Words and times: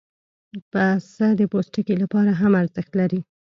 پسه 0.71 1.27
د 1.39 1.41
پوستکي 1.51 1.95
لپاره 2.03 2.31
هم 2.41 2.51
ارزښت 2.61 2.91
لري. 2.99 3.19